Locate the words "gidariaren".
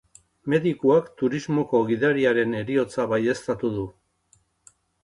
1.91-2.59